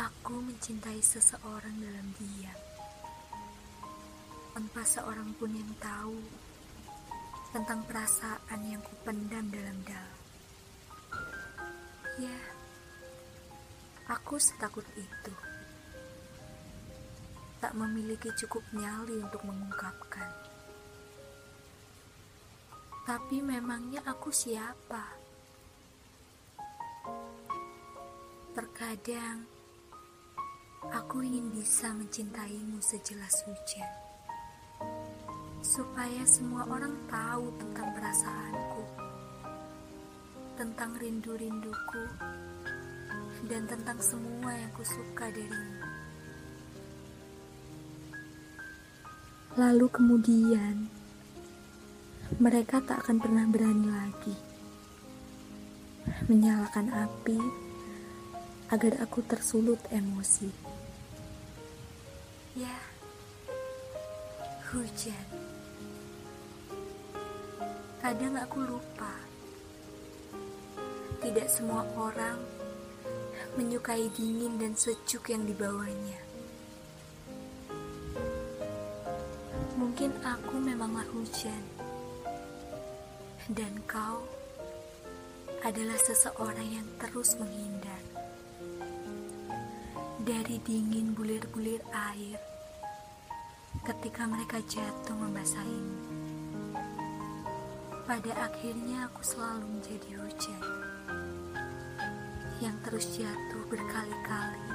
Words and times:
Aku 0.00 0.32
mencintai 0.32 0.96
seseorang 1.04 1.76
dalam 1.76 2.08
diam, 2.16 2.60
tanpa 4.56 4.80
seorang 4.80 5.28
pun 5.36 5.52
yang 5.52 5.68
tahu 5.76 6.16
tentang 7.52 7.84
perasaan 7.84 8.60
yang 8.64 8.80
kupendam 8.80 9.44
dalam 9.52 9.76
dalam. 9.84 10.20
Ya, 12.16 12.40
aku 14.08 14.40
setakut 14.40 14.88
itu. 14.96 15.34
Tak 17.60 17.76
memiliki 17.76 18.32
cukup 18.40 18.64
nyali 18.72 19.20
untuk 19.20 19.44
mengungkapkan. 19.44 20.32
Tapi 23.04 23.44
memangnya 23.44 24.00
aku 24.08 24.32
siapa? 24.32 25.12
Terkadang 28.56 29.59
aku 30.88 31.20
ingin 31.20 31.52
bisa 31.52 31.92
mencintaimu 31.92 32.80
sejelas 32.80 33.44
hujan, 33.44 33.92
supaya 35.60 36.24
semua 36.24 36.64
orang 36.64 36.96
tahu 37.12 37.52
tentang 37.60 37.88
perasaanku, 37.92 38.84
tentang 40.56 40.96
rindu-rinduku, 40.96 42.04
dan 43.44 43.68
tentang 43.68 44.00
semua 44.00 44.56
yang 44.56 44.72
kusuka 44.72 45.28
darimu. 45.28 45.84
Lalu 49.60 49.86
kemudian, 49.92 50.88
mereka 52.40 52.80
tak 52.80 53.04
akan 53.04 53.20
pernah 53.20 53.44
berani 53.44 53.88
lagi 53.90 54.36
menyalakan 56.30 56.88
api 56.94 57.38
agar 58.70 59.02
aku 59.02 59.18
tersulut 59.26 59.82
emosi. 59.90 60.69
Ya, 62.58 62.74
hujan. 64.74 65.26
Kadang 68.02 68.34
aku 68.34 68.58
lupa. 68.66 69.14
Tidak 71.22 71.46
semua 71.46 71.86
orang 71.94 72.42
menyukai 73.54 74.10
dingin 74.18 74.58
dan 74.58 74.74
sejuk 74.74 75.30
yang 75.30 75.46
dibawanya. 75.46 76.18
Mungkin 79.78 80.10
aku 80.18 80.58
memanglah 80.58 81.06
hujan. 81.14 81.62
Dan 83.46 83.78
kau 83.86 84.26
adalah 85.62 85.98
seseorang 86.02 86.66
yang 86.66 86.88
terus 86.98 87.38
menghindar 87.38 88.09
dari 90.20 90.60
dingin 90.60 91.16
bulir-bulir 91.16 91.80
air 91.96 92.36
ketika 93.88 94.28
mereka 94.28 94.60
jatuh 94.68 95.16
membasahimu. 95.16 95.96
Pada 98.04 98.32
akhirnya 98.44 99.08
aku 99.08 99.24
selalu 99.24 99.64
menjadi 99.64 100.10
hujan 100.20 100.64
yang 102.60 102.76
terus 102.84 103.16
jatuh 103.16 103.64
berkali-kali, 103.72 104.68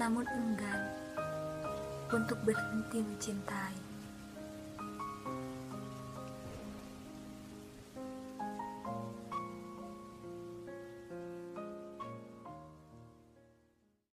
namun 0.00 0.24
enggan 0.32 0.82
untuk 2.08 2.40
berhenti 2.48 3.04
mencintai. 3.04 3.91